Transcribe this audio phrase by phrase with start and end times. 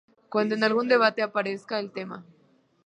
[0.29, 2.25] Cuando en algún debate aparezca el tema: